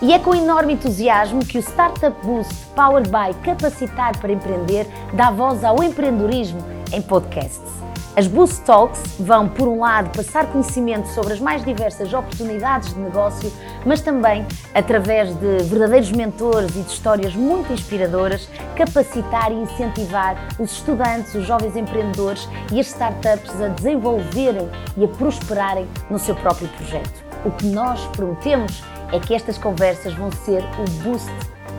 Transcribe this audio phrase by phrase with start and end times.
[0.00, 5.28] E é com enorme entusiasmo que o Startup Boost Powered by Capacitar para Empreender dá
[5.28, 7.78] voz ao empreendedorismo em podcasts.
[8.16, 13.00] As Boost Talks vão, por um lado, passar conhecimento sobre as mais diversas oportunidades de
[13.00, 13.52] negócio,
[13.84, 20.72] mas também, através de verdadeiros mentores e de histórias muito inspiradoras, capacitar e incentivar os
[20.72, 26.68] estudantes, os jovens empreendedores e as startups a desenvolverem e a prosperarem no seu próprio
[26.68, 27.24] projeto.
[27.44, 31.30] O que nós prometemos é que estas conversas vão ser o boost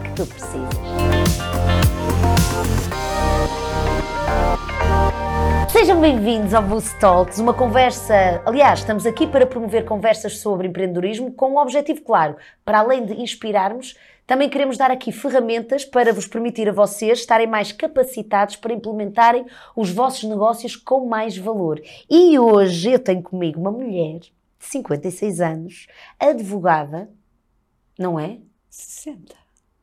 [0.03, 0.69] que tu precisas.
[5.71, 8.41] Sejam bem-vindos ao Boost Talks, uma conversa.
[8.45, 12.35] Aliás, estamos aqui para promover conversas sobre empreendedorismo com um objetivo claro.
[12.65, 17.47] Para além de inspirarmos, também queremos dar aqui ferramentas para vos permitir a vocês estarem
[17.47, 21.79] mais capacitados para implementarem os vossos negócios com mais valor.
[22.09, 25.87] E hoje eu tenho comigo uma mulher de 56 anos,
[26.19, 27.09] advogada,
[27.99, 28.37] não é?
[28.69, 29.35] 60.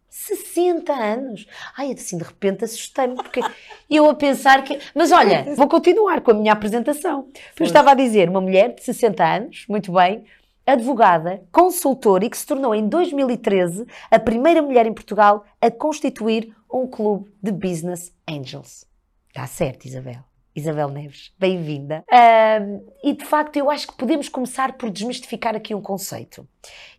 [0.08, 1.46] 60 anos.
[1.76, 3.40] Ai, assim, de repente assustei-me, porque
[3.88, 4.78] eu a pensar que.
[4.94, 7.28] Mas olha, vou continuar com a minha apresentação.
[7.58, 10.24] Eu estava a dizer, uma mulher de 60 anos, muito bem,
[10.66, 16.52] advogada, consultora e que se tornou em 2013 a primeira mulher em Portugal a constituir
[16.72, 18.84] um clube de Business Angels.
[19.28, 20.24] Está certo, Isabel.
[20.56, 22.02] Isabel Neves, bem-vinda.
[22.10, 26.48] Um, e de facto, eu acho que podemos começar por desmistificar aqui um conceito.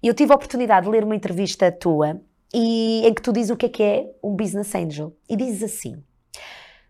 [0.01, 2.21] Eu tive a oportunidade de ler uma entrevista tua
[2.53, 5.17] e em que tu dizes o que é que é um business angel.
[5.27, 6.03] E dizes assim: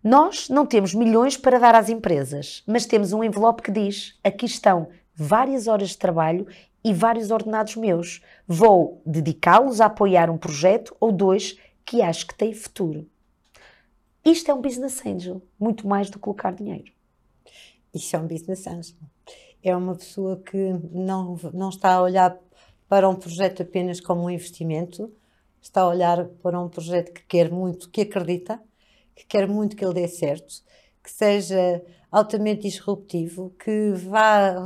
[0.04, 4.46] Nós não temos milhões para dar às empresas, mas temos um envelope que diz: aqui
[4.46, 6.46] estão várias horas de trabalho
[6.84, 8.22] e vários ordenados meus.
[8.46, 13.08] Vou dedicá-los a apoiar um projeto ou dois que acho que têm futuro.
[14.28, 16.92] Isto é um business angel, muito mais do que colocar dinheiro.
[17.94, 18.98] Isso é um business angel.
[19.64, 20.58] É uma pessoa que
[20.92, 22.38] não, não está a olhar
[22.90, 25.10] para um projeto apenas como um investimento,
[25.62, 28.62] está a olhar para um projeto que quer muito, que acredita,
[29.16, 30.62] que quer muito que ele dê certo,
[31.02, 34.62] que seja altamente disruptivo, que vá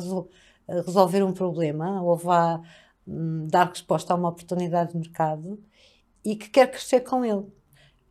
[0.67, 2.59] resolver um problema ou vá
[3.07, 5.63] hum, dar resposta a uma oportunidade de mercado
[6.25, 7.45] e que quer crescer com ele.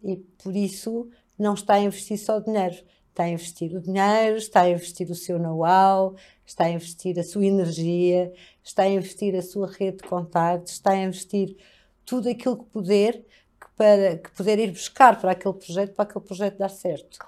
[0.02, 1.10] E por isso
[1.40, 2.76] não está a investir só dinheiro,
[3.08, 6.14] está a investir o dinheiro, está a investir o seu know-how,
[6.46, 10.92] está a investir a sua energia, está a investir a sua rede de contactos, está
[10.92, 11.56] a investir
[12.04, 13.24] tudo aquilo que puder
[13.60, 17.18] que para que puder ir buscar para aquele projeto, para aquele projeto dar certo.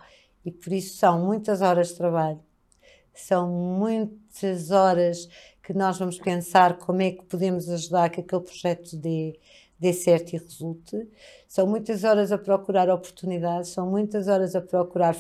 [0.45, 2.41] E por isso são muitas horas de trabalho,
[3.15, 5.29] são muitas horas
[5.63, 9.39] que nós vamos pensar como é que podemos ajudar que aquele projeto dê,
[9.83, 11.09] dê certo e resulte.
[11.49, 15.17] São muitas horas a procurar oportunidades, são muitas horas a procurar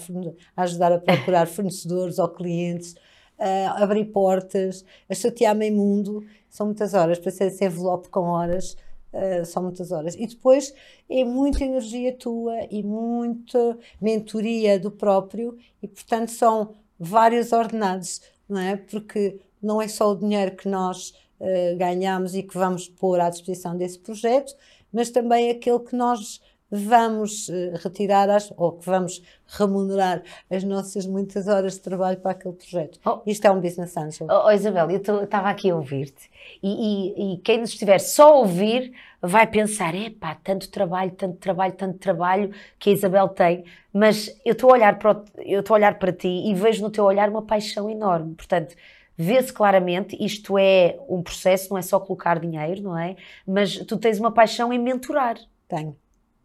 [0.56, 2.94] a ajudar a procurar fornecedores ou clientes,
[3.36, 6.24] a abrir portas, a chatear meio mundo.
[6.48, 8.76] São muitas horas para ser esse envelope com horas.
[9.12, 10.14] Uh, são muitas horas.
[10.14, 10.72] E depois
[11.10, 18.58] é muita energia tua e muita mentoria do próprio, e portanto são vários ordenados, não
[18.58, 18.76] é?
[18.76, 21.12] Porque não é só o dinheiro que nós
[21.42, 24.54] uh, ganhamos e que vamos pôr à disposição desse projeto,
[24.92, 26.40] mas também aquele que nós
[26.74, 32.30] vamos uh, retirar as, ou que vamos remunerar as nossas muitas horas de trabalho para
[32.30, 32.98] aquele projeto.
[33.04, 34.26] Oh, Isto é um business angel.
[34.30, 36.30] Oh, oh Isabel, eu estava aqui a ouvir-te
[36.62, 41.36] e, e, e, quem nos estiver só a ouvir vai pensar, epá, tanto trabalho, tanto
[41.36, 45.74] trabalho, tanto trabalho que a Isabel tem, mas eu estou a olhar para, eu estou
[45.74, 48.74] a olhar para ti e vejo no teu olhar uma paixão enorme, portanto
[49.22, 53.16] vê-se claramente, isto é um processo, não é só colocar dinheiro, não é?
[53.46, 55.38] Mas tu tens uma paixão em mentorar.
[55.68, 55.96] Tenho.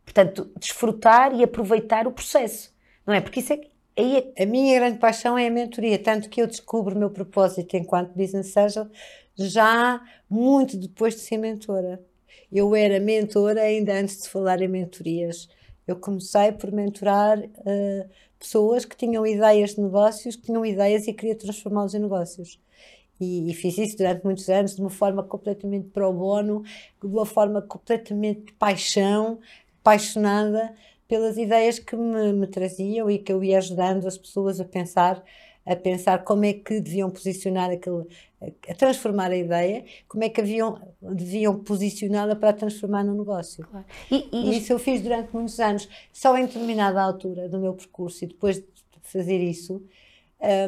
[0.05, 2.73] Portanto, desfrutar e aproveitar o processo,
[3.05, 3.19] não é?
[3.19, 3.61] Porque isso é,
[3.97, 4.43] aí é...
[4.43, 8.15] A minha grande paixão é a mentoria, tanto que eu descubro o meu propósito enquanto
[8.15, 8.87] business angel
[9.35, 11.99] já muito depois de ser mentora.
[12.51, 15.49] Eu era mentora ainda antes de falar em mentorias.
[15.85, 18.09] Eu comecei por mentorar uh,
[18.39, 22.59] pessoas que tinham ideias de negócios, que tinham ideias e queria transformá-los em negócios.
[23.19, 26.63] E, e, fiz isso durante muitos anos de uma forma completamente pro bono,
[27.01, 29.39] de uma forma completamente de paixão,
[29.81, 30.73] apaixonada
[31.07, 35.23] pelas ideias que me, me traziam e que eu ia ajudando as pessoas a pensar
[35.67, 38.05] a pensar como é que deviam posicionar aquele,
[38.69, 43.67] a transformar a ideia, como é que haviam, deviam posicioná-la para transformar no negócio.
[43.67, 43.85] Claro.
[44.09, 47.73] E, e, e, isso eu fiz durante muitos anos, só em determinada altura do meu
[47.73, 48.65] percurso e depois de
[49.03, 49.83] fazer isso,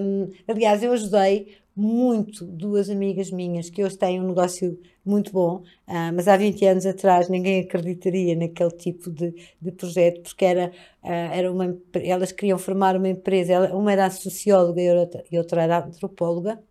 [0.02, 5.64] um, aliás, eu ajudei muito duas amigas minhas que hoje têm um negócio muito bom,
[5.88, 10.74] uh, mas há 20 anos atrás ninguém acreditaria naquele tipo de, de projeto, porque era,
[11.02, 15.64] uh, era uma, elas queriam formar uma empresa, uma era socióloga e outra, e outra
[15.64, 16.62] era antropóloga,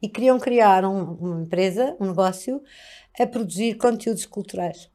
[0.00, 2.62] e queriam criar um, uma empresa, um negócio,
[3.20, 4.90] a produzir conteúdos culturais.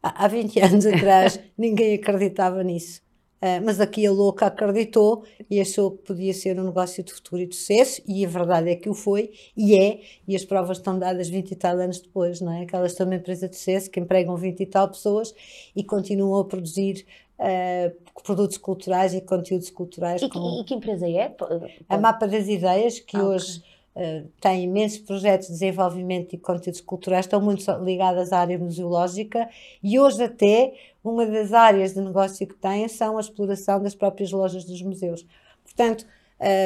[0.00, 3.02] Há, há 20 anos atrás ninguém acreditava nisso.
[3.40, 7.40] Uh, mas aqui a louca acreditou e achou que podia ser um negócio de futuro
[7.40, 10.76] e de sucesso, e a verdade é que o foi, e é, e as provas
[10.76, 12.66] estão dadas 20 e tal anos depois, não é?
[12.66, 15.34] Que elas são uma empresa de sucesso que empregam 20 e tal pessoas
[15.74, 17.06] e continuam a produzir
[17.40, 20.20] uh, produtos culturais e conteúdos culturais.
[20.20, 20.60] E, como...
[20.60, 21.34] e que empresa é?
[21.88, 23.62] A Mapa das Ideias, que ah, hoje
[23.96, 29.48] uh, tem imensos projetos de desenvolvimento e conteúdos culturais, estão muito ligadas à área museológica
[29.82, 34.30] e hoje até uma das áreas de negócio que têm são a exploração das próprias
[34.30, 35.26] lojas dos museus.
[35.64, 36.06] Portanto,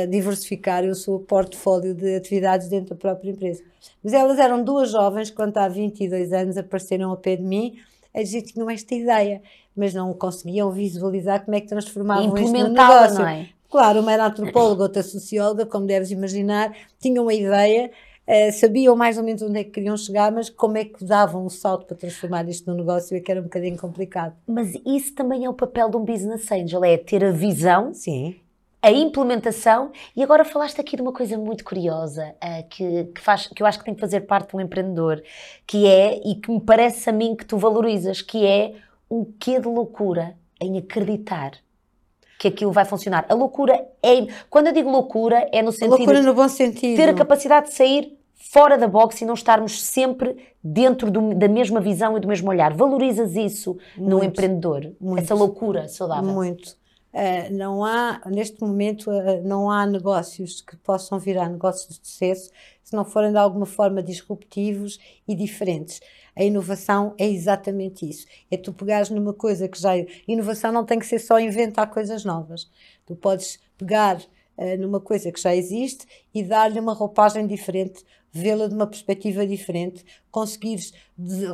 [0.09, 3.63] diversificar o seu portfólio de atividades dentro da própria empresa.
[4.03, 7.77] Mas elas eram duas jovens que, quando há 22 anos apareceram ao pé de mim,
[8.15, 9.43] a dizer que tinham esta ideia,
[9.75, 13.19] mas não conseguiam visualizar como é que transformavam isto no negócio.
[13.19, 13.49] Não é?
[13.69, 17.91] Claro, uma era antropóloga, outra socióloga, como deves imaginar, tinham uma ideia,
[18.27, 21.45] uh, sabiam mais ou menos onde é que queriam chegar, mas como é que davam
[21.45, 24.35] o salto para transformar isto num negócio é que era um bocadinho complicado.
[24.47, 28.37] Mas isso também é o papel de um business angel, é ter a visão Sim
[28.85, 33.47] a implementação e agora falaste aqui de uma coisa muito curiosa uh, que, que, faz,
[33.47, 35.23] que eu acho que tem que fazer parte de um empreendedor,
[35.67, 38.75] que é, e que me parece a mim que tu valorizas, que é
[39.11, 41.53] um quê de loucura em acreditar
[42.39, 43.25] que aquilo vai funcionar.
[43.29, 46.97] A loucura é, quando eu digo loucura, é no sentido loucura no bom sentido.
[46.97, 51.49] ter a capacidade de sair fora da box e não estarmos sempre dentro do, da
[51.49, 52.73] mesma visão e do mesmo olhar.
[52.73, 54.93] Valorizas isso muito, no empreendedor?
[55.01, 56.33] Muito, essa loucura saudável?
[56.33, 56.77] Muito.
[57.13, 62.51] Uh, não há, neste momento, uh, não há negócios que possam virar negócios de sucesso
[62.83, 66.01] se não forem de alguma forma disruptivos e diferentes.
[66.37, 68.27] A inovação é exatamente isso.
[68.51, 69.93] É tu pegares numa coisa que já.
[70.27, 72.69] Inovação não tem que ser só inventar coisas novas.
[73.07, 78.67] Tu podes pegar uh, numa coisa que já existe e dar-lhe uma roupagem diferente, vê-la
[78.67, 80.93] de uma perspectiva diferente, conseguires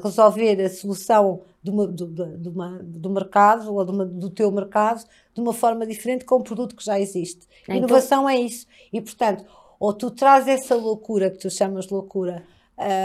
[0.02, 2.06] resolver a solução de uma, do,
[2.38, 5.04] de uma, do mercado ou uma, do teu mercado
[5.34, 7.46] de uma forma diferente com um produto que já existe.
[7.64, 8.66] Então, Inovação é isso.
[8.90, 9.44] E, portanto,
[9.78, 12.42] ou tu trazes essa loucura que tu chamas loucura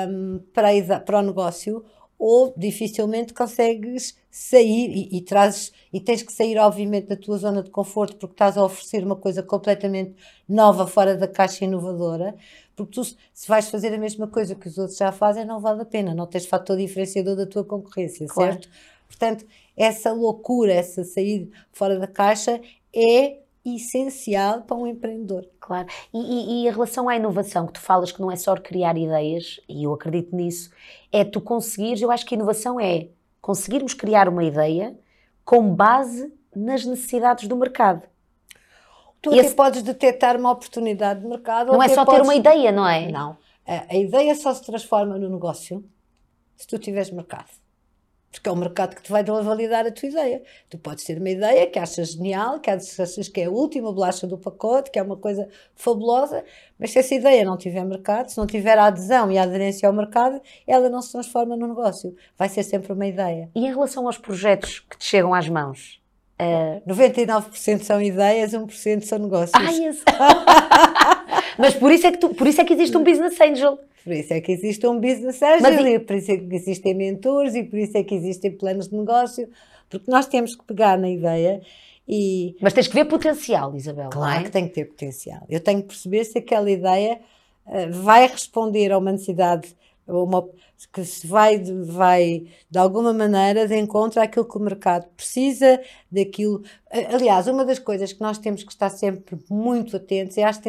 [0.09, 1.83] um, para, para o negócio,
[2.17, 7.61] ou dificilmente consegues sair e, e, trazes, e tens que sair, obviamente, da tua zona
[7.61, 10.15] de conforto porque estás a oferecer uma coisa completamente
[10.47, 12.35] nova, fora da caixa inovadora.
[12.75, 15.81] Porque tu, se vais fazer a mesma coisa que os outros já fazem, não vale
[15.81, 18.53] a pena, não tens fator diferenciador da tua concorrência, claro.
[18.53, 18.69] certo?
[19.07, 19.45] Portanto,
[19.77, 22.61] essa loucura, essa sair fora da caixa
[22.93, 25.47] é essencial para um empreendedor.
[25.59, 25.87] Claro.
[26.13, 28.97] E, e, e, a relação à inovação, que tu falas que não é só criar
[28.97, 30.69] ideias, e eu acredito nisso,
[31.11, 33.07] é tu conseguires, eu acho que inovação é
[33.41, 34.97] conseguirmos criar uma ideia
[35.43, 38.03] com base nas necessidades do mercado.
[39.21, 39.39] Tu Esse...
[39.39, 41.71] até podes detectar uma oportunidade de mercado.
[41.71, 42.21] Não é só podes...
[42.21, 43.11] ter uma ideia, não é?
[43.11, 43.37] Não.
[43.67, 45.83] A, a ideia só se transforma no negócio
[46.55, 47.64] se tu tiveres mercado
[48.31, 50.43] porque é o mercado que te vai validar a tua ideia.
[50.69, 54.27] Tu podes ter uma ideia que achas genial, que achas que é a última bolacha
[54.27, 56.43] do pacote, que é uma coisa fabulosa,
[56.77, 59.87] mas se essa ideia não tiver mercado, se não tiver a adesão e a aderência
[59.87, 62.15] ao mercado, ela não se transforma no negócio.
[62.37, 63.49] Vai ser sempre uma ideia.
[63.55, 66.01] E em relação aos projetos que te chegam às mãos?
[66.39, 66.81] Uh...
[66.87, 69.53] 99% são ideias, 1% são negócios.
[69.53, 70.03] Ai, esse...
[71.57, 73.79] mas por isso, é que tu, por isso é que existe um business angel.
[74.03, 75.99] Por isso é que existe um business angel, e...
[75.99, 79.49] por isso é que existem mentores, e por isso é que existem planos de negócio,
[79.89, 81.61] porque nós temos que pegar na ideia
[82.07, 82.55] e...
[82.61, 84.43] Mas tens que ver potencial, Isabel, Claro é?
[84.43, 85.43] que tem que ter potencial.
[85.49, 87.19] Eu tenho que perceber se aquela ideia
[87.65, 89.75] uh, vai responder a uma necessidade,
[90.07, 90.47] uma,
[90.93, 95.81] que se vai, vai, de alguma maneira, de encontro àquilo que o mercado precisa,
[96.11, 96.63] daquilo...
[96.91, 100.59] Aliás, uma das coisas que nós temos que estar sempre muito atentos é às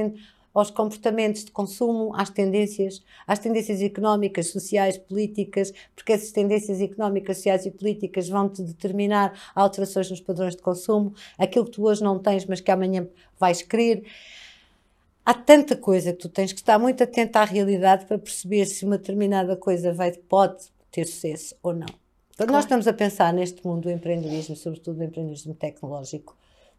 [0.58, 7.36] aos comportamentos de consumo, às tendências, às tendências económicas, sociais, políticas, porque essas tendências económicas,
[7.36, 12.18] sociais e políticas vão-te determinar alterações nos padrões de consumo, aquilo que tu hoje não
[12.18, 13.06] tens, mas que amanhã
[13.38, 14.04] vais querer.
[15.26, 18.84] Há tanta coisa que tu tens que estar muito atento à realidade para perceber se
[18.86, 21.86] uma determinada coisa vai, pode ter sucesso ou não.
[22.36, 22.52] Quando claro.
[22.52, 26.34] nós estamos a pensar neste mundo do empreendedorismo, sobretudo do empreendedorismo tecnológico,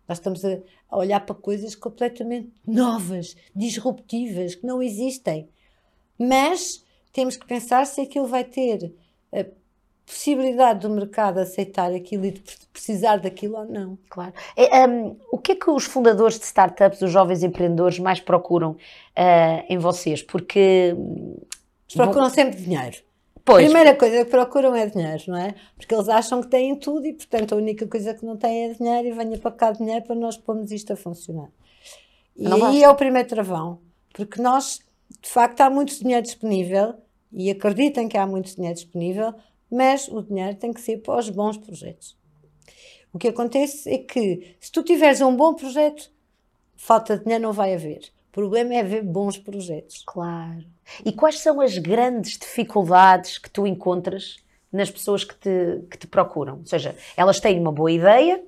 [0.08, 0.58] nós estamos a,
[0.92, 5.50] olhar para coisas completamente novas, disruptivas, que não existem.
[6.18, 8.94] Mas temos que pensar se aquilo vai ter
[9.34, 9.46] a
[10.06, 13.98] possibilidade do mercado aceitar aquilo e de precisar daquilo ou não.
[14.10, 14.34] Claro.
[14.56, 18.72] É, um, o que é que os fundadores de startups, os jovens empreendedores, mais procuram
[18.72, 20.24] uh, em vocês?
[20.24, 20.96] Porque.
[21.90, 22.98] Eles procuram sempre dinheiro.
[23.48, 23.64] Pois.
[23.64, 25.56] A primeira coisa que procuram é dinheiro, não é?
[25.78, 28.74] Porque eles acham que têm tudo e, portanto, a única coisa que não têm é
[28.74, 31.50] dinheiro e venha para cá dinheiro para nós pormos isto a funcionar.
[32.36, 32.86] E não aí basta.
[32.86, 33.80] é o primeiro travão,
[34.14, 34.82] porque nós,
[35.22, 36.96] de facto, há muito dinheiro disponível,
[37.32, 39.34] e acreditem que há muito dinheiro disponível,
[39.72, 42.18] mas o dinheiro tem que ser para os bons projetos.
[43.14, 46.12] O que acontece é que se tu tiveres um bom projeto,
[46.76, 48.12] falta de dinheiro não vai haver.
[48.38, 50.04] O problema é haver bons projetos.
[50.06, 50.64] Claro.
[51.04, 54.38] E quais são as grandes dificuldades que tu encontras
[54.72, 56.60] nas pessoas que te, que te procuram?
[56.60, 58.40] Ou seja, elas têm uma boa ideia,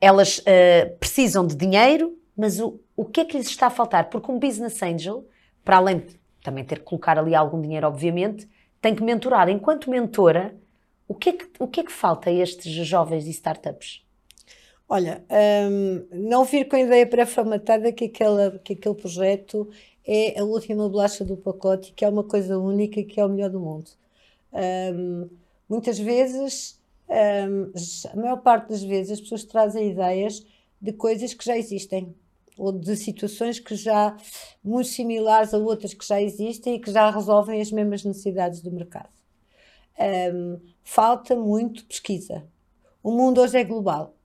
[0.00, 4.10] elas uh, precisam de dinheiro, mas o, o que é que lhes está a faltar?
[4.10, 5.24] Porque um business angel,
[5.64, 8.50] para além de também ter que colocar ali algum dinheiro, obviamente,
[8.82, 9.48] tem que mentorar.
[9.48, 10.56] Enquanto mentora,
[11.06, 14.04] o que é que, o que, é que falta a estes jovens e startups?
[14.92, 15.24] Olha,
[15.70, 19.70] um, não vir com a ideia pré-formatada que, que aquele projeto
[20.04, 23.50] é a última bolacha do pacote, que é uma coisa única que é o melhor
[23.50, 23.88] do mundo.
[24.52, 25.30] Um,
[25.68, 26.76] muitas vezes,
[27.08, 27.70] um,
[28.10, 30.44] a maior parte das vezes, as pessoas trazem ideias
[30.82, 32.12] de coisas que já existem
[32.58, 34.16] ou de situações que já
[34.62, 38.72] muito similares a outras que já existem e que já resolvem as mesmas necessidades do
[38.72, 39.08] mercado.
[40.82, 42.42] Falta muito pesquisa.
[43.04, 44.16] O mundo hoje é global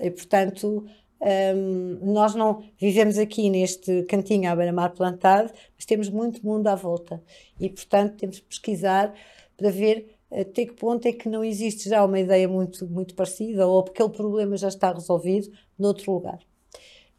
[0.00, 0.86] e, portanto,
[1.20, 6.74] um, nós não vivemos aqui neste cantinho à beira-mar plantado, mas temos muito mundo à
[6.74, 7.22] volta
[7.58, 9.14] e, portanto, temos que pesquisar
[9.56, 13.66] para ver até que ponto é que não existe já uma ideia muito, muito parecida
[13.66, 16.38] ou aquele problema já está resolvido noutro lugar.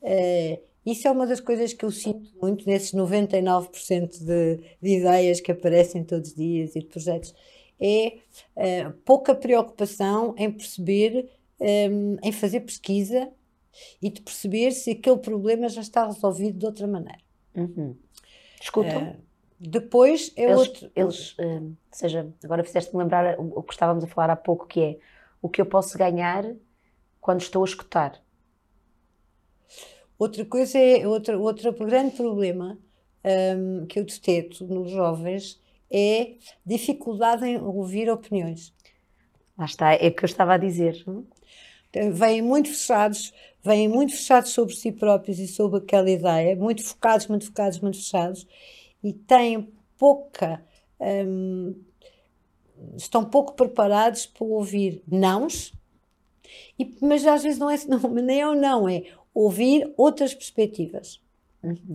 [0.02, 5.40] Uh, isso é uma das coisas que eu sinto muito nesses 99% de, de ideias
[5.40, 7.36] que aparecem todos os dias e de projetos.
[7.80, 8.14] É
[8.56, 11.30] uh, pouca preocupação em perceber,
[11.62, 13.30] um, ehm, em fazer pesquisa
[14.02, 17.22] e de perceber se aquele problema já está resolvido de outra maneira.
[17.56, 17.96] Uhum.
[18.60, 19.12] Escutam?
[19.12, 19.16] Uh,
[19.60, 20.92] depois é eles, outro.
[20.96, 24.98] Eles, uh, seja, agora fizeste-me lembrar o que estávamos a falar há pouco, que é
[25.42, 26.46] o que eu posso ganhar
[27.20, 28.22] quando estou a escutar.
[30.18, 32.78] Outra coisa é, outro, outro grande problema
[33.24, 38.74] um, que eu detecto nos jovens é dificuldade em ouvir opiniões.
[39.58, 41.04] Lá está, é o que eu estava a dizer.
[42.14, 43.34] Vêm muito fechados,
[43.64, 47.98] vêm muito fechados sobre si próprios e sobre aquela ideia, muito focados, muito focados, muito
[47.98, 48.48] fechados,
[49.04, 50.64] e têm pouca.
[51.00, 51.76] Um,
[52.96, 55.74] estão pouco preparados para ouvir nãos,
[56.80, 61.22] e, mas às vezes não é não, nem é o não, é ouvir outras perspectivas.
[61.64, 61.94] Uhum.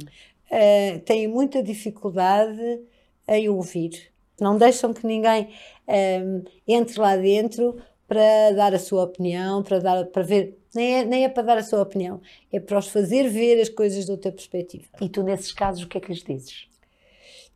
[0.50, 2.80] Uh, têm muita dificuldade
[3.26, 4.12] em ouvir.
[4.40, 5.48] Não deixam que ninguém
[5.88, 10.58] um, entre lá dentro para dar a sua opinião, para, dar, para ver.
[10.74, 12.20] Nem é, nem é para dar a sua opinião,
[12.52, 14.84] é para os fazer ver as coisas de outra perspectiva.
[15.00, 16.68] E tu, nesses casos, o que é que lhes dizes?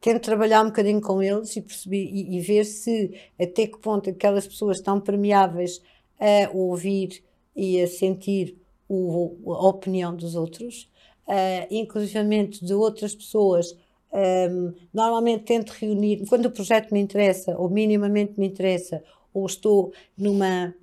[0.00, 4.09] Tento trabalhar um bocadinho com eles e, perceber, e, e ver se até que ponto
[4.09, 5.83] aquelas pessoas estão permeáveis
[6.19, 7.23] a ouvir
[7.54, 8.57] e a sentir
[8.88, 10.90] o, a opinião dos outros,
[11.28, 13.76] uh, inclusivamente de outras pessoas.
[14.12, 19.92] Um, normalmente tento reunir, quando o projeto me interessa, ou minimamente me interessa, ou estou
[20.16, 20.75] numa.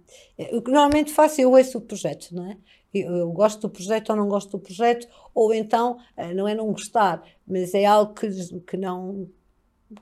[0.52, 2.58] O que normalmente faço, eu ouço o projeto, não é?
[2.94, 6.72] Eu, gosto do projeto ou não gosto do projeto, ou então, uh, não é não
[6.72, 8.28] gostar, mas é algo que,
[8.62, 9.30] que, não,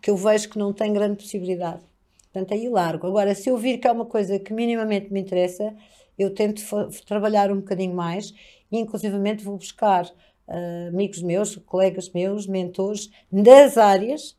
[0.01, 1.81] que eu vejo que não tem grande possibilidade.
[2.31, 3.07] Portanto, aí largo.
[3.07, 5.75] Agora, se eu vir que é uma coisa que minimamente me interessa,
[6.17, 6.61] eu tento
[7.05, 8.33] trabalhar um bocadinho mais
[8.71, 14.37] e, inclusivamente, vou buscar uh, amigos meus, colegas meus, mentores das áreas,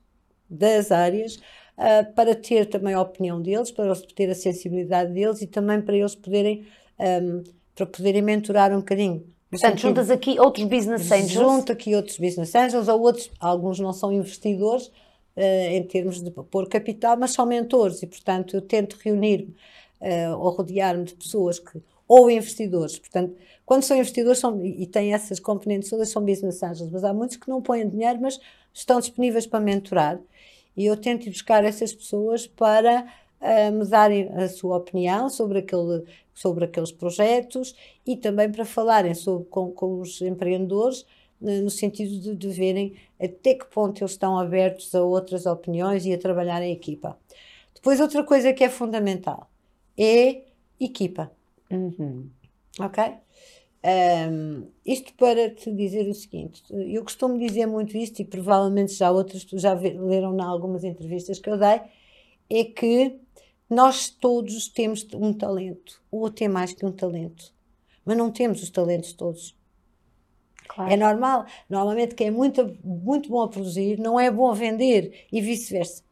[0.48, 1.40] das áreas,
[1.78, 5.80] uh, para ter também a opinião deles, para eles ter a sensibilidade deles e também
[5.80, 6.66] para eles poderem,
[6.98, 7.42] um,
[7.74, 9.24] para poderem mentorar um bocadinho.
[9.50, 11.30] Portanto, juntas aqui outros business angels.
[11.30, 14.88] Junto aqui outros business angels, ou outros, alguns não são investidores,
[15.36, 19.54] uh, em termos de pôr capital, mas são mentores e, portanto, eu tento reunir-me
[20.00, 25.12] uh, ou rodear-me de pessoas que ou investidores, portanto, quando são investidores são, e têm
[25.12, 28.38] essas componentes todas, são business angels, mas há muitos que não põem dinheiro, mas
[28.72, 30.20] estão disponíveis para mentorar.
[30.76, 33.06] E eu tento buscar essas pessoas para
[33.40, 36.04] uh, me darem a sua opinião sobre, aquele,
[36.34, 37.74] sobre aqueles projetos
[38.06, 41.02] e também para falarem sobre, com, com os empreendedores
[41.40, 46.04] uh, no sentido de, de verem até que ponto eles estão abertos a outras opiniões
[46.04, 47.18] e a trabalhar em equipa.
[47.74, 49.48] Depois, outra coisa que é fundamental
[49.96, 50.42] é
[50.80, 51.30] equipa.
[51.70, 52.28] Uhum.
[52.80, 53.14] Ok?
[53.84, 59.10] Um, isto para te dizer o seguinte: eu costumo dizer muito isto, e provavelmente já
[59.10, 61.80] outras já leram em algumas entrevistas que eu dei,
[62.50, 63.18] é que
[63.68, 67.52] nós todos temos um talento, ou até mais que um talento,
[68.04, 69.56] mas não temos os talentos todos.
[70.68, 70.92] Claro.
[70.92, 71.46] É normal.
[71.70, 76.02] Normalmente, quem é muito, muito bom a produzir não é bom a vender e vice-versa.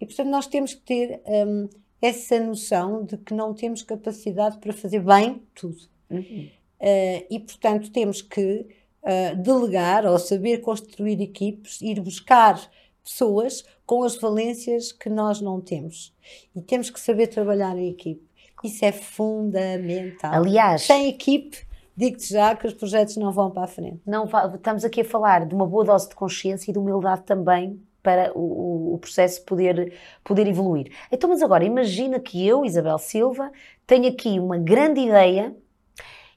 [0.00, 1.68] E portanto, nós temos que ter um,
[2.00, 5.78] essa noção de que não temos capacidade para fazer bem tudo.
[6.10, 6.48] Uhum.
[6.80, 8.66] Uh, e, portanto, temos que
[9.02, 12.60] uh, delegar ou saber construir equipes, ir buscar
[13.02, 16.12] pessoas, com as valências que nós não temos.
[16.54, 18.26] E temos que saber trabalhar em equipe.
[18.64, 20.34] Isso é fundamental.
[20.34, 21.58] Aliás, sem equipe,
[21.96, 24.00] digo-te já que os projetos não vão para a frente.
[24.04, 27.80] Não, estamos aqui a falar de uma boa dose de consciência e de humildade também
[28.02, 29.92] para o, o, processo poder,
[30.24, 30.92] poder evoluir.
[31.10, 33.50] Então, mas agora, imagina que eu, Isabel Silva,
[33.86, 35.54] tenho aqui uma grande ideia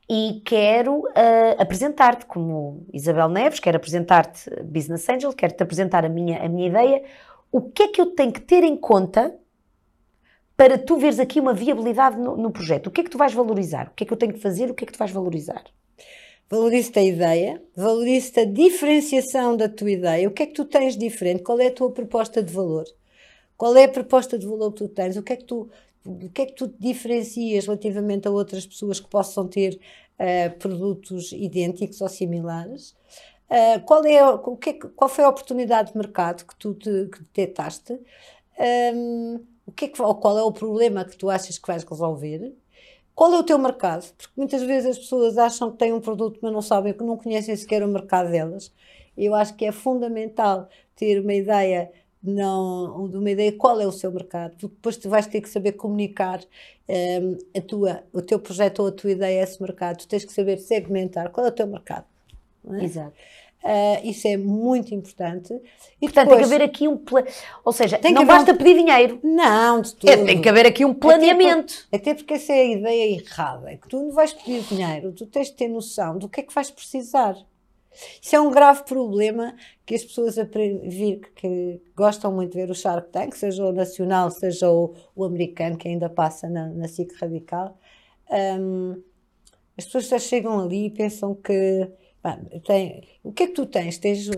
[0.09, 6.43] e quero uh, apresentar-te como Isabel Neves, quero apresentar-te Business Angel, quero-te apresentar a minha,
[6.43, 7.03] a minha ideia.
[7.51, 9.37] O que é que eu tenho que ter em conta
[10.57, 12.87] para tu veres aqui uma viabilidade no, no projeto?
[12.87, 13.89] O que é que tu vais valorizar?
[13.89, 14.71] O que é que eu tenho que fazer?
[14.71, 15.63] O que é que tu vais valorizar?
[16.49, 20.27] Valorizo-te a ideia, valorizo-te a diferenciação da tua ideia.
[20.27, 21.43] O que é que tu tens diferente?
[21.43, 22.85] Qual é a tua proposta de valor?
[23.55, 25.15] Qual é a proposta de valor que tu tens?
[25.17, 25.69] O que é que tu,
[26.06, 29.79] o que é que tu diferencias relativamente a outras pessoas que possam ter
[30.20, 32.96] uh, produtos idênticos ou similares?
[33.50, 37.10] Uh, qual, é, o que é, qual foi a oportunidade de mercado que tu te,
[37.12, 38.00] que detectaste?
[38.94, 42.56] Um, o que é que, qual é o problema que tu achas que vais resolver?
[43.15, 44.12] Qual é o teu mercado?
[44.18, 47.18] Porque muitas vezes as pessoas acham que têm um produto, mas não sabem, que não
[47.18, 48.72] conhecem sequer o mercado delas.
[49.18, 53.91] Eu acho que é fundamental ter uma ideia não, de uma ideia qual é o
[53.91, 56.41] seu mercado, porque depois tu vais ter que saber comunicar
[56.88, 59.99] um, a tua, o teu projeto ou a tua ideia a esse mercado.
[59.99, 62.05] Tu tens que saber segmentar qual é o teu mercado.
[62.71, 62.83] É?
[62.83, 63.13] Exato.
[63.61, 65.53] Uh, isso é muito importante.
[66.01, 67.27] E Portanto, depois, tem que haver aqui um plano.
[67.63, 68.57] Ou seja, não basta um...
[68.57, 69.19] pedir dinheiro.
[69.21, 70.09] Não, de tudo.
[70.09, 71.88] É, tem que haver aqui um planeamento.
[71.91, 73.69] Até, até porque essa é a ideia errada.
[73.69, 76.43] É que tu não vais pedir dinheiro, tu tens de ter noção do que é
[76.43, 77.35] que vais precisar.
[78.22, 79.55] Isso é um grave problema
[79.86, 83.72] que as pessoas a vir, que gostam muito de ver o Shark Tank, seja o
[83.72, 86.86] nacional, seja o, o americano, que ainda passa na, na
[87.19, 87.77] Radical.
[88.31, 89.01] Um,
[89.77, 91.89] as pessoas já chegam ali e pensam que
[92.65, 93.98] tem, o que é que tu tens?
[93.98, 94.29] Tens,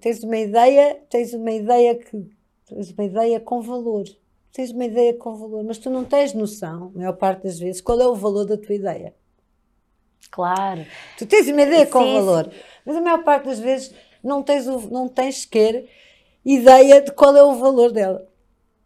[0.00, 2.30] tens uma ideia, tens uma ideia que
[2.66, 4.04] tens uma ideia com valor.
[4.52, 7.80] Tens uma ideia com valor, mas tu não tens noção, a maior parte das vezes,
[7.80, 9.12] qual é o valor da tua ideia.
[10.30, 10.84] Claro.
[11.18, 12.58] Tu tens uma ideia com sim, valor, sim.
[12.84, 15.84] mas a maior parte das vezes não tens, o, não tens sequer
[16.44, 18.26] ideia de qual é o valor dela.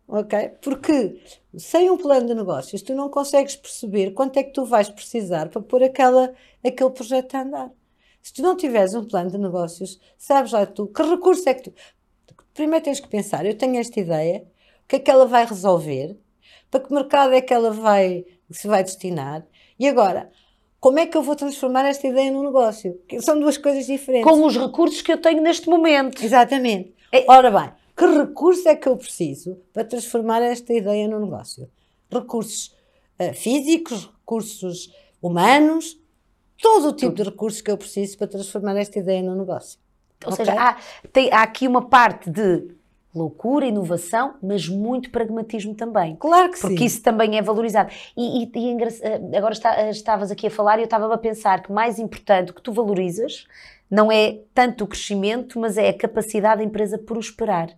[0.07, 0.51] Ok?
[0.63, 1.21] Porque
[1.57, 5.49] sem um plano de negócios tu não consegues perceber quanto é que tu vais precisar
[5.49, 6.33] para pôr aquela,
[6.65, 7.71] aquele projeto a andar.
[8.23, 11.71] Se tu não tiveres um plano de negócios, sabes lá tu que recurso é que
[11.71, 11.75] tu.
[12.55, 14.45] Primeiro tens que pensar: eu tenho esta ideia,
[14.85, 16.19] o que é que ela vai resolver,
[16.71, 19.47] para que mercado é que ela vai, se vai destinar,
[19.79, 20.31] e agora.
[20.81, 23.01] Como é que eu vou transformar esta ideia num negócio?
[23.21, 24.31] São duas coisas diferentes.
[24.31, 26.25] Com os recursos que eu tenho neste momento.
[26.25, 26.95] Exatamente.
[27.13, 27.25] É...
[27.29, 31.69] Ora bem, que recurso é que eu preciso para transformar esta ideia num negócio?
[32.11, 32.77] Recursos
[33.19, 35.99] uh, físicos, recursos humanos,
[36.63, 39.81] todo o tipo de recursos que eu preciso para transformar esta ideia num negócio.
[40.25, 40.47] Ou okay?
[40.47, 40.77] seja, há,
[41.13, 42.69] tem, há aqui uma parte de
[43.15, 46.17] loucura, inovação, mas muito pragmatismo também.
[46.17, 46.69] Claro que porque sim.
[46.69, 47.91] Porque isso também é valorizado.
[48.17, 51.19] E, e, e eh, agora está, eh, estavas aqui a falar e eu estava a
[51.19, 53.47] pensar que mais importante o que tu valorizas
[53.91, 57.75] não é tanto o crescimento, mas é a capacidade da empresa prosperar.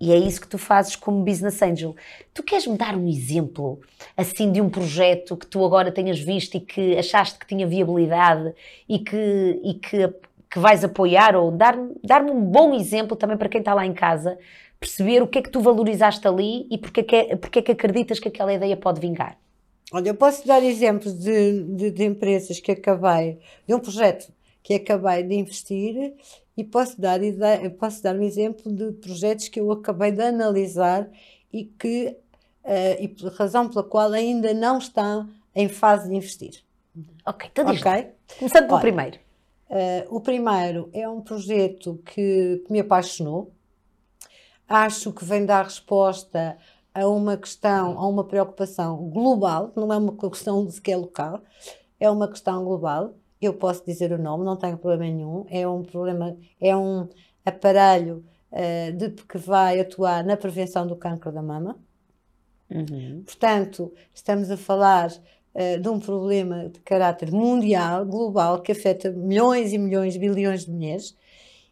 [0.00, 1.94] E é isso que tu fazes como business angel.
[2.32, 3.80] Tu queres-me dar um exemplo,
[4.16, 8.52] assim, de um projeto que tu agora tenhas visto e que achaste que tinha viabilidade
[8.88, 10.12] e que, e que,
[10.54, 11.34] que vais apoiar?
[11.34, 14.38] Ou dar-me dar um bom exemplo também para quem está lá em casa,
[14.78, 17.62] perceber o que é que tu valorizaste ali e porque é que, é, porque é
[17.62, 19.36] que acreditas que aquela ideia pode vingar?
[19.92, 24.74] Olha, eu posso dar exemplos de, de, de empresas que acabei, de um projeto que
[24.74, 26.14] acabei de investir
[26.56, 27.18] e posso dar,
[27.76, 31.08] posso dar um exemplo de projetos que eu acabei de analisar
[31.52, 32.16] e que,
[32.64, 36.62] uh, e por razão pela qual ainda não estão em fase de investir.
[37.26, 38.08] Ok, então diz okay?
[38.38, 39.23] Começando pelo primeiro.
[39.74, 43.52] Uh, o primeiro é um projeto que, que me apaixonou.
[44.68, 46.56] Acho que vem dar resposta
[46.94, 51.42] a uma questão, a uma preocupação global, não é uma questão de sequer local,
[51.98, 53.14] é uma questão global
[53.46, 55.46] eu posso dizer o nome, não tenho problema nenhum.
[55.48, 57.08] É um problema, é um
[57.44, 61.76] aparelho uh, de, que vai atuar na prevenção do cancro da mama.
[62.70, 63.22] Uhum.
[63.24, 65.10] Portanto, estamos a falar
[65.54, 70.70] uh, de um problema de caráter mundial, global, que afeta milhões e milhões, bilhões de
[70.70, 71.16] mulheres.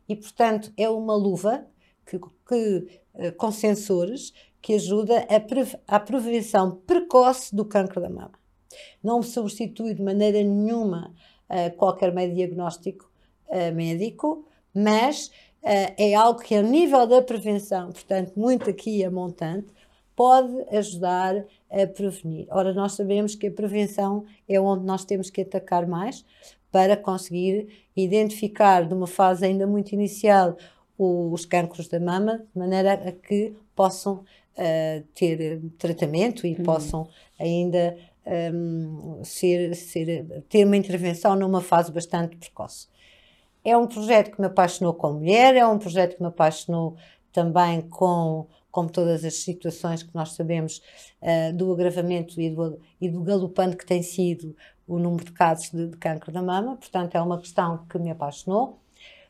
[0.09, 1.66] E, portanto, é uma luva
[2.07, 8.09] que, que uh, com sensores que ajuda a pre à prevenção precoce do cancro da
[8.09, 8.33] mama.
[9.03, 11.12] Não substitui de maneira nenhuma
[11.77, 13.12] qualquer meio diagnóstico
[13.49, 15.27] uh, médico, mas
[15.62, 19.73] uh, é algo que, a nível da prevenção, portanto, muito aqui a montante,
[20.22, 22.46] pode ajudar a prevenir.
[22.48, 26.24] Ora, nós sabemos que a prevenção é onde nós temos que atacar mais
[26.70, 30.56] para conseguir identificar, de uma fase ainda muito inicial,
[30.96, 36.62] os cancros da mama, de maneira a que possam uh, ter tratamento e uhum.
[36.62, 37.98] possam ainda
[38.54, 42.87] um, ser, ser, ter uma intervenção numa fase bastante precoce.
[43.64, 46.94] É um projeto que me apaixonou com mulher, é um projeto que me apaixonou
[47.32, 50.82] também com, com todas as situações que nós sabemos
[51.20, 54.56] uh, do agravamento e do, e do galopante que tem sido
[54.88, 58.11] o número de casos de, de cancro da mama, portanto é uma questão que me
[58.11, 58.78] apaixonou.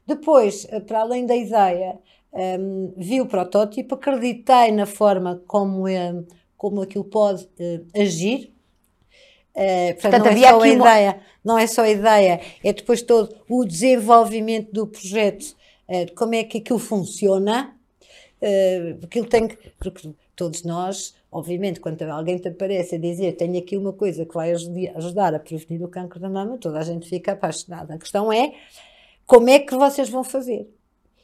[0.07, 1.99] Depois, eh, para além da ideia,
[2.33, 6.25] um, ehm, vi o protótipo, acreditei na forma como, é,
[6.57, 8.53] como aquilo pode uh, agir,
[9.55, 13.03] Uh, portanto, portanto, não é só a ideia, não é só a ideia, é depois
[13.03, 15.55] todo o desenvolvimento do projeto,
[15.89, 17.77] uh, como é que aquilo funciona,
[18.43, 23.59] uh, aquilo tem que, porque todos nós, obviamente, quando alguém te aparece a dizer tenho
[23.59, 24.53] aqui uma coisa que vai
[24.97, 27.95] ajudar a prevenir o cancro da mama, toda a gente fica apaixonada.
[27.95, 28.53] A questão é
[29.27, 30.69] como é que vocês vão fazer?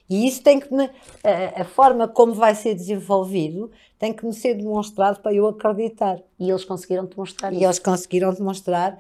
[0.09, 0.85] E isso tem que me,
[1.23, 6.19] a, a, forma como vai ser desenvolvido tem que me ser demonstrado para eu acreditar.
[6.39, 7.65] E eles conseguiram demonstrar e isso.
[7.65, 8.99] E eles conseguiram demonstrar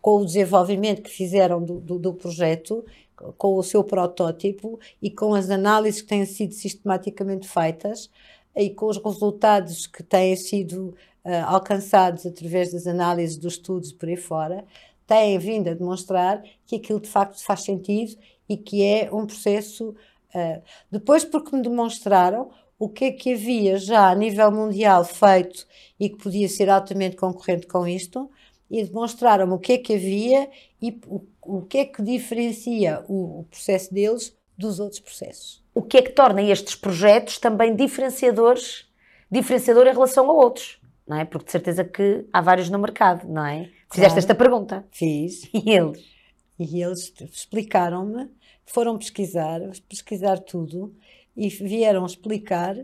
[0.00, 2.84] com o desenvolvimento que fizeram do, do, do, projeto,
[3.36, 8.10] com o seu protótipo e com as análises que têm sido sistematicamente feitas
[8.56, 14.08] e com os resultados que têm sido uh, alcançados através das análises dos estudos por
[14.08, 14.64] aí fora,
[15.06, 18.16] têm vindo a demonstrar que aquilo de facto faz sentido
[18.48, 19.94] e que é um processo
[20.34, 25.66] Uh, depois, porque me demonstraram o que é que havia já a nível mundial feito
[25.98, 28.30] e que podia ser altamente concorrente com isto,
[28.70, 30.48] e demonstraram-me o que é que havia
[30.80, 35.62] e o, o que é que diferencia o, o processo deles dos outros processos.
[35.74, 38.86] O que é que torna estes projetos também diferenciadores,
[39.30, 41.24] diferenciador em relação a outros, não é?
[41.24, 43.64] Porque de certeza que há vários no mercado, não é?
[43.64, 43.72] Claro.
[43.92, 44.86] Fizeste esta pergunta.
[44.92, 45.48] Fiz.
[45.54, 46.04] E eles?
[46.58, 48.28] E eles explicaram-me
[48.70, 50.94] foram pesquisar, pesquisar tudo
[51.36, 52.76] e vieram explicar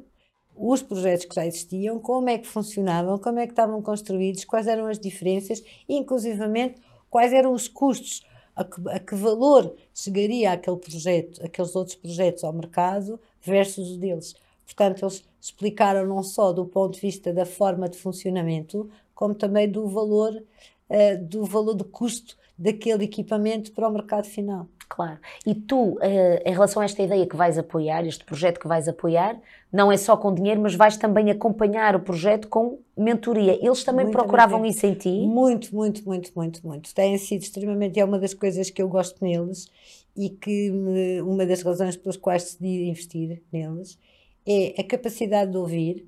[0.56, 4.66] os projetos que já existiam, como é que funcionavam, como é que estavam construídos, quais
[4.66, 10.78] eram as diferenças, inclusivamente quais eram os custos, a que, a que valor chegaria aquele
[10.78, 14.34] projeto, aqueles outros projetos ao mercado versus os deles.
[14.64, 19.70] Portanto, eles explicaram não só do ponto de vista da forma de funcionamento, como também
[19.70, 20.42] do valor,
[20.90, 24.66] uh, do valor de custo daquele equipamento para o mercado final.
[24.88, 25.18] Claro.
[25.44, 28.86] E tu, eh, em relação a esta ideia que vais apoiar, este projeto que vais
[28.88, 29.38] apoiar,
[29.72, 33.58] não é só com dinheiro, mas vais também acompanhar o projeto com mentoria.
[33.60, 35.10] Eles também muito procuravam isso em ti?
[35.10, 36.94] Muito, muito, muito, muito, muito.
[36.94, 39.68] Têm sido extremamente, é uma das coisas que eu gosto neles
[40.16, 43.98] e que me, uma das razões pelas quais decidi investir neles
[44.46, 46.06] é a capacidade de ouvir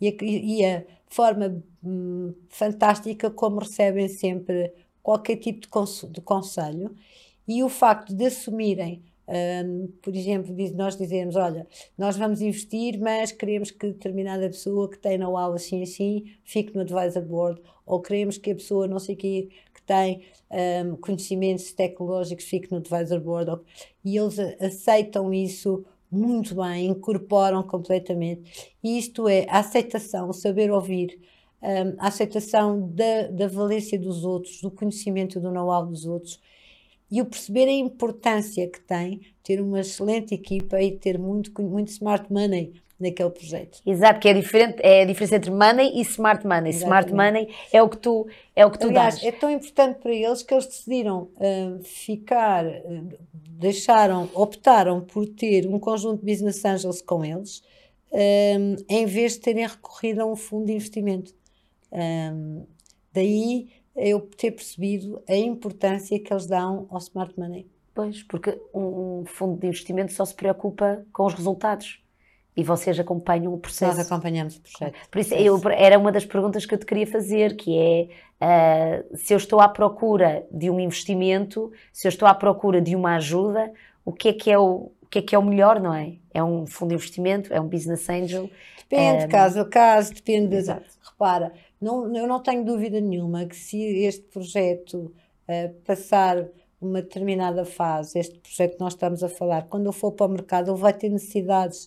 [0.00, 4.72] e a, e a forma hum, fantástica como recebem sempre
[5.06, 6.92] qualquer tipo de, de conselho
[7.46, 9.04] e o facto de assumirem,
[9.64, 11.64] um, por exemplo, nós dizemos: olha,
[11.96, 16.80] nós vamos investir, mas queremos que determinada pessoa que tem know-how assim assim fique no
[16.80, 20.22] advisor board, ou queremos que a pessoa não sei que, que tem
[20.84, 23.64] um, conhecimentos tecnológicos fique no advisor board, ou,
[24.04, 28.74] e eles aceitam isso muito bem, incorporam completamente.
[28.82, 31.16] E isto é a aceitação, o saber ouvir.
[31.62, 36.40] Um, a aceitação da, da valência dos outros, do conhecimento do know-how dos outros,
[37.10, 41.88] e o perceber a importância que tem ter uma excelente equipa e ter muito, muito
[41.88, 43.80] smart money naquele projeto.
[43.86, 46.70] Exato, que é diferente, é a diferença entre money e smart money.
[46.70, 47.08] Exatamente.
[47.08, 49.24] Smart money é o que tu, é o que tu Aliás, dás.
[49.24, 55.66] é tão importante para eles que eles decidiram uh, ficar, uh, deixaram, optaram por ter
[55.66, 57.62] um conjunto de business angels com eles,
[58.10, 61.34] um, em vez de terem recorrido a um fundo de investimento.
[61.92, 62.66] Um,
[63.12, 67.66] daí eu ter percebido a importância que eles dão ao smart money.
[67.94, 72.04] Pois, porque um, fundo de investimento só se preocupa com os resultados
[72.54, 73.96] e vocês acompanham o processo.
[73.96, 74.92] Nós acompanhamos o processo.
[75.10, 79.16] Por isso, eu, era uma das perguntas que eu te queria fazer, que é uh,
[79.16, 83.16] se eu estou à procura de um investimento, se eu estou à procura de uma
[83.16, 83.72] ajuda,
[84.04, 86.14] o que é que é o, o que é que é o melhor, não é?
[86.32, 87.52] É um fundo de investimento?
[87.52, 88.50] É um business angel?
[88.88, 90.54] Depende, um, caso a caso, depende.
[90.54, 90.86] Exato.
[91.02, 95.14] Repara, não, eu não tenho dúvida nenhuma que se este projeto
[95.48, 96.48] uh, passar
[96.80, 100.30] uma determinada fase, este projeto que nós estamos a falar, quando eu for para o
[100.30, 101.86] mercado, ele vai ter necessidades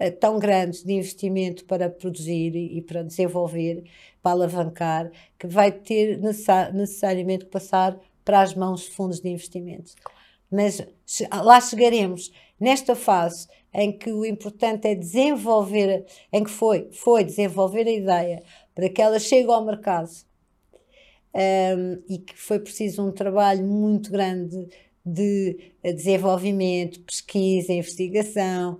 [0.00, 3.84] uh, tão grandes de investimento para produzir e, e, para desenvolver,
[4.22, 9.92] para alavancar, que vai ter necessariamente que passar para as mãos de fundos de investimento.
[10.50, 10.84] Mas
[11.44, 12.32] lá chegaremos.
[12.58, 18.42] Nesta fase em que o importante é desenvolver, em que foi, foi desenvolver a ideia,
[18.76, 20.10] para que ela chegue ao mercado
[21.34, 24.68] um, e que foi preciso um trabalho muito grande
[25.04, 28.74] de desenvolvimento, pesquisa, investigação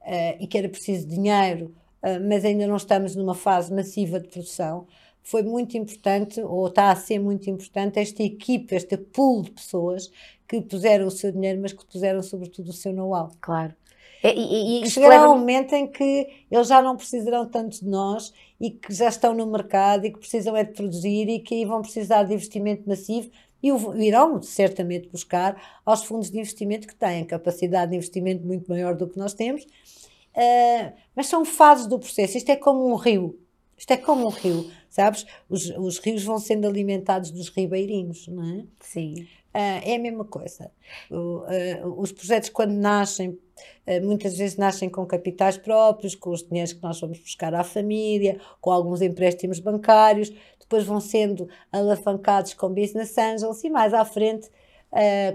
[0.00, 4.28] uh, e que era preciso dinheiro, uh, mas ainda não estamos numa fase massiva de
[4.28, 4.86] produção,
[5.22, 10.10] foi muito importante, ou está a ser muito importante, esta equipe, este pool de pessoas
[10.48, 13.30] que puseram o seu dinheiro, mas que puseram sobretudo o seu know-how.
[13.40, 13.74] Claro.
[14.22, 18.32] E, e, e chegará um momento em que eles já não precisarão tanto de nós
[18.60, 21.64] e que já estão no mercado e que precisam é de produzir e que aí
[21.64, 23.30] vão precisar de investimento massivo
[23.62, 23.68] e
[24.06, 29.08] irão certamente buscar aos fundos de investimento que têm capacidade de investimento muito maior do
[29.08, 32.36] que nós temos, uh, mas são fases do processo.
[32.36, 33.38] Isto é como um rio.
[33.76, 35.26] Isto é como um rio, sabes?
[35.48, 38.64] Os, os rios vão sendo alimentados dos ribeirinhos, não é?
[38.80, 39.26] Sim.
[39.54, 40.70] Uh, é a mesma coisa.
[41.10, 43.38] Uh, os projetos, quando nascem,
[44.02, 48.40] muitas vezes nascem com capitais próprios, com os dinheiros que nós vamos buscar à família,
[48.60, 54.48] com alguns empréstimos bancários, depois vão sendo alavancados com business angels e mais à frente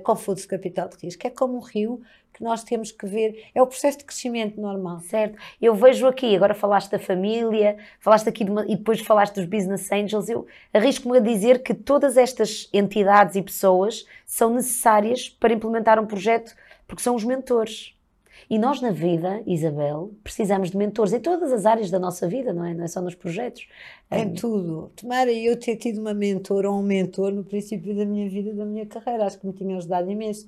[0.03, 1.25] com fundos de capital de risco.
[1.25, 2.01] É como um rio
[2.34, 4.99] que nós temos que ver, é o processo de crescimento normal.
[4.99, 5.36] Certo.
[5.60, 9.45] Eu vejo aqui, agora falaste da família, falaste aqui de uma, e depois falaste dos
[9.45, 15.51] business angels, eu arrisco-me a dizer que todas estas entidades e pessoas são necessárias para
[15.51, 16.56] implementar um projeto,
[16.88, 17.96] porque são os mentores.
[18.49, 22.53] E nós na vida, Isabel, precisamos de mentores em todas as áreas da nossa vida,
[22.53, 22.73] não é?
[22.73, 23.67] Não é só nos projetos.
[24.10, 24.91] Em tudo.
[24.95, 28.63] Tomara eu ter tido uma mentora ou um mentor no princípio da minha vida, da
[28.63, 29.25] minha carreira.
[29.25, 30.47] Acho que me tinha ajudado imenso.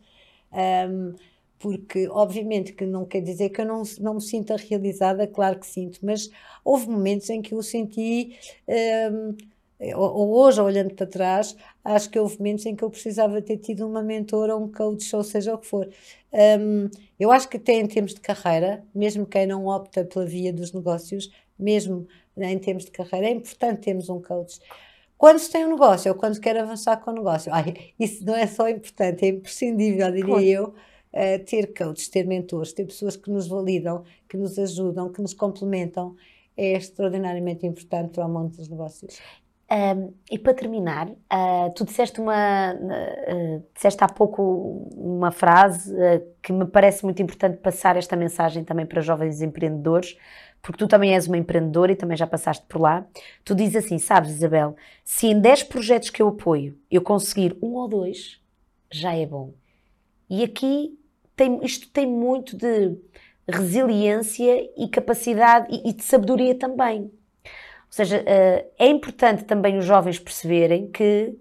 [0.53, 1.13] Um,
[1.59, 5.67] porque obviamente que não quer dizer que eu não, não me sinta realizada, claro que
[5.67, 6.31] sinto, mas
[6.63, 8.37] houve momentos em que eu senti,
[9.11, 9.35] um,
[9.95, 13.87] ou, hoje, olhando para trás, acho que houve momentos em que eu precisava ter tido
[13.87, 15.89] uma mentora, um coach, ou seja o que for.
[16.33, 16.89] Um,
[17.19, 20.73] eu acho que até em termos de carreira, mesmo quem não opta pela via dos
[20.73, 24.59] negócios, mesmo em termos de carreira, é importante termos um coach.
[25.17, 28.35] Quando se tem um negócio ou quando quer avançar com o negócio, ai, isso não
[28.35, 33.29] é só importante, é imprescindível, diria eu, uh, ter coaches, ter mentores, ter pessoas que
[33.29, 36.15] nos validam, que nos ajudam, que nos complementam,
[36.55, 39.19] é extraordinariamente importante para o mundo dos negócios.
[39.71, 46.25] Um, e para terminar, uh, tu disseste, uma, uh, disseste há pouco uma frase uh,
[46.41, 50.17] que me parece muito importante passar esta mensagem também para jovens empreendedores,
[50.59, 53.05] porque tu também és uma empreendedora e também já passaste por lá.
[53.45, 57.75] Tu dizes assim: sabes, Isabel, se em 10 projetos que eu apoio eu conseguir um
[57.75, 58.41] ou dois,
[58.91, 59.53] já é bom.
[60.27, 60.97] E aqui
[61.35, 62.97] tem, isto tem muito de
[63.47, 67.11] resiliência e capacidade e, e de sabedoria também.
[67.89, 71.35] Ou seja, uh, é importante também os jovens perceberem que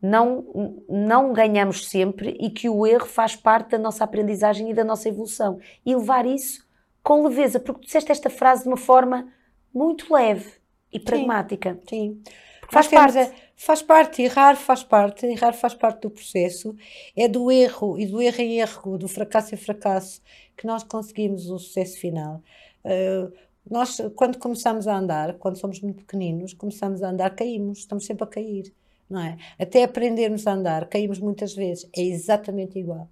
[0.00, 0.44] não,
[0.86, 5.08] não ganhamos sempre e que o erro faz parte da nossa aprendizagem e da nossa
[5.08, 5.58] evolução.
[5.84, 6.62] E levar isso
[7.02, 9.32] com leveza, porque tu disseste esta frase de uma forma
[9.72, 10.52] muito leve
[10.92, 11.78] e pragmática.
[11.88, 12.22] Sim.
[12.22, 12.32] sim.
[12.70, 13.18] Faz parte.
[13.18, 16.76] A, faz parte, errar faz parte, errar faz parte do processo.
[17.16, 20.20] É do erro e do erro em erro, do fracasso em fracasso,
[20.56, 22.42] que nós conseguimos o sucesso final.
[22.84, 23.32] Uh,
[23.70, 28.24] nós, quando começamos a andar, quando somos muito pequeninos, começamos a andar, caímos, estamos sempre
[28.24, 28.72] a cair,
[29.08, 29.38] não é?
[29.58, 33.08] Até aprendermos a andar, caímos muitas vezes, é exatamente igual.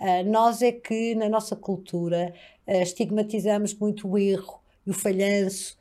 [0.00, 2.34] Uh, nós é que, na nossa cultura,
[2.66, 5.76] uh, estigmatizamos muito o erro e o falhanço.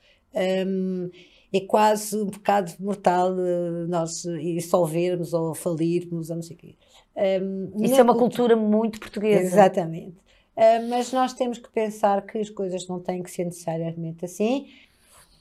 [0.68, 1.10] Um,
[1.54, 6.76] é quase um pecado mortal uh, nós insolvermos ou falirmos, ou não sei o quê.
[7.16, 9.42] Um, Isso é uma cultura, cultura muito portuguesa.
[9.42, 10.16] Exatamente.
[10.56, 14.68] Uh, mas nós temos que pensar que as coisas não têm que ser necessariamente assim.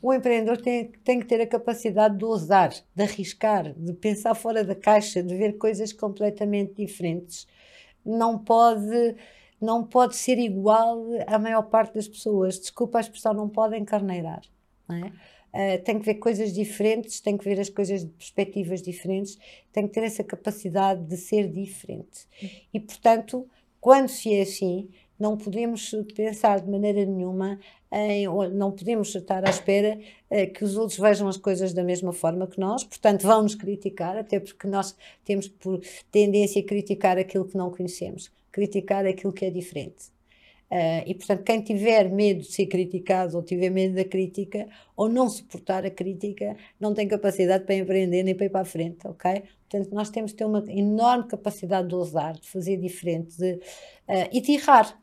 [0.03, 4.64] O empreendedor tem, tem que ter a capacidade de ousar, de arriscar, de pensar fora
[4.64, 7.46] da caixa, de ver coisas completamente diferentes.
[8.05, 9.16] Não pode,
[9.61, 12.59] não pode ser igual à maior parte das pessoas.
[12.59, 14.40] Desculpa a expressão, não pode encarneirar.
[14.88, 15.12] Não é?
[15.53, 19.37] Uh, tem que ver coisas diferentes, tem que ver as coisas de perspectivas diferentes,
[19.73, 22.27] tem que ter essa capacidade de ser diferente.
[22.73, 23.46] E, portanto,
[23.80, 24.88] quando se é assim,
[25.18, 27.58] não podemos pensar de maneira nenhuma
[27.92, 29.98] em, não podemos estar à espera
[30.30, 34.16] uh, que os outros vejam as coisas da mesma forma que nós, portanto, vão-nos criticar,
[34.16, 39.44] até porque nós temos por tendência a criticar aquilo que não conhecemos, criticar aquilo que
[39.44, 40.06] é diferente.
[40.70, 45.08] Uh, e, portanto, quem tiver medo de ser criticado ou tiver medo da crítica ou
[45.08, 48.98] não suportar a crítica, não tem capacidade para empreender nem para ir para a frente,
[49.04, 49.42] ok?
[49.70, 54.28] Portanto, nós temos que ter uma enorme capacidade de ousar, de fazer diferente de, uh,
[54.33, 54.98] e de errar.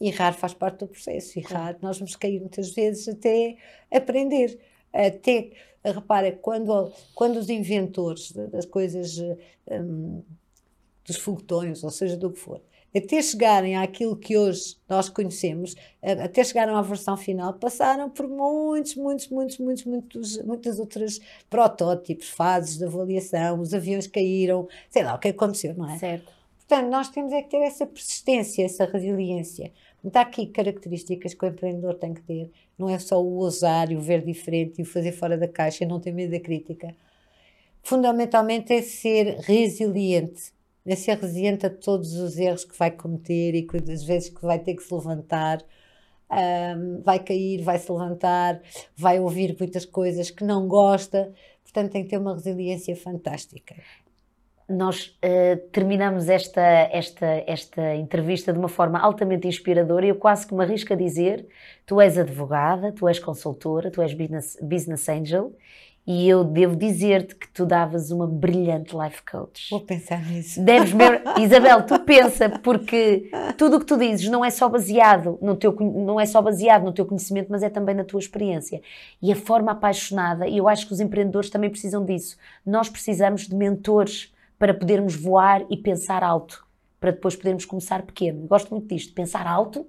[0.00, 1.36] Errar faz parte do processo.
[1.36, 3.56] Errar, nós vamos cair muitas vezes até
[3.90, 4.56] aprender.
[4.92, 5.50] Até,
[5.84, 9.18] repara, quando, quando os inventores das coisas,
[9.68, 10.22] um,
[11.04, 12.62] dos foguetões, ou seja, do que for,
[12.96, 18.94] até chegarem àquilo que hoje nós conhecemos, até chegaram à versão final, passaram por muitos,
[18.94, 25.14] muitos, muitos, muitos, muitos muitas outras protótipos, fases de avaliação, os aviões caíram, sei lá
[25.14, 25.98] o que aconteceu, não é?
[25.98, 26.32] Certo.
[26.66, 29.70] Portanto, nós temos é que ter essa persistência, essa resiliência.
[30.12, 32.50] Há aqui características que o empreendedor tem que ter.
[32.78, 35.84] Não é só o ousar e o ver diferente e o fazer fora da caixa
[35.84, 36.94] e não ter medo da crítica.
[37.82, 40.52] Fundamentalmente é ser resiliente.
[40.86, 44.58] É ser resiliente a todos os erros que vai cometer e às vezes que vai
[44.58, 45.62] ter que se levantar.
[46.30, 48.60] Um, vai cair, vai se levantar,
[48.96, 53.76] vai ouvir muitas coisas que não gosta, portanto tem que ter uma resiliência fantástica
[54.68, 60.46] nós uh, terminamos esta, esta, esta entrevista de uma forma altamente inspiradora e eu quase
[60.46, 61.46] que me arrisco a dizer:
[61.84, 65.52] tu és advogada, tu és consultora, tu és business, business angel
[66.06, 69.70] e eu devo dizer-te que tu davas uma brilhante life coach.
[69.70, 70.62] Vou pensar nisso.
[70.62, 75.38] Deves ver, Isabel, tu pensa, porque tudo o que tu dizes não é só baseado
[75.40, 78.82] no teu não é só baseado no teu conhecimento, mas é também na tua experiência.
[79.22, 82.36] E a forma apaixonada, e eu acho que os empreendedores também precisam disso.
[82.66, 86.66] Nós precisamos de mentores para podermos voar e pensar alto,
[87.00, 88.46] para depois podermos começar pequeno.
[88.46, 89.86] Gosto muito disto, pensar alto,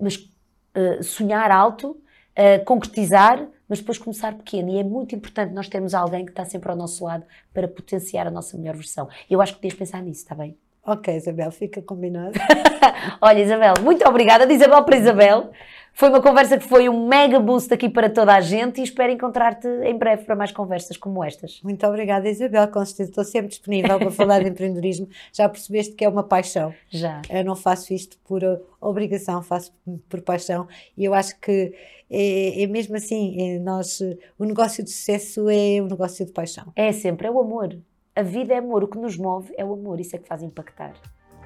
[0.00, 4.70] mas uh, sonhar alto, uh, concretizar, mas depois começar pequeno.
[4.70, 8.26] E é muito importante nós termos alguém que está sempre ao nosso lado para potenciar
[8.26, 9.08] a nossa melhor versão.
[9.28, 10.56] Eu acho que tens de pensar nisso, está bem?
[10.88, 12.32] Ok, Isabel, fica combinado.
[13.20, 14.46] Olha, Isabel, muito obrigada.
[14.46, 15.50] De Isabel para Isabel.
[15.92, 19.12] Foi uma conversa que foi um mega boost aqui para toda a gente e espero
[19.12, 21.60] encontrar-te em breve para mais conversas como estas.
[21.62, 22.66] Muito obrigada, Isabel.
[22.68, 25.06] Com certeza estou sempre disponível para falar de empreendedorismo.
[25.30, 26.72] Já percebeste que é uma paixão.
[26.88, 27.20] Já.
[27.28, 28.40] Eu não faço isto por
[28.80, 29.70] obrigação, faço
[30.08, 31.74] por paixão e eu acho que
[32.10, 33.56] é, é mesmo assim.
[33.56, 34.00] É nós,
[34.38, 36.72] o negócio de sucesso é um negócio de paixão.
[36.74, 37.76] É sempre, é o amor.
[38.18, 40.42] A vida é amor, o que nos move é o amor, isso é que faz
[40.42, 40.92] impactar.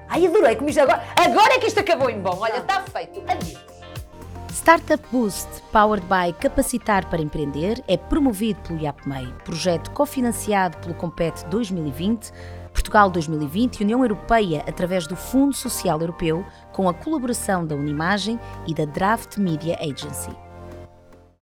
[0.09, 1.03] Ai, adorei como isto agora.
[1.15, 2.35] Agora é que isto acabou em bom.
[2.39, 3.21] Olha, está feito.
[3.29, 3.63] Adeus.
[4.51, 11.45] Startup Boost, powered by Capacitar para Empreender, é promovido pelo IAPMEI, projeto cofinanciado pelo Compete
[11.45, 12.31] 2020,
[12.73, 18.39] Portugal 2020 e União Europeia através do Fundo Social Europeu, com a colaboração da Unimagem
[18.65, 20.42] e da Draft Media Agency.